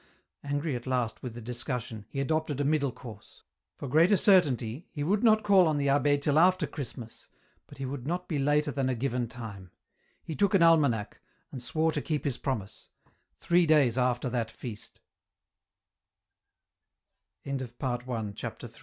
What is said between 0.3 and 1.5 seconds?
Angry at last with the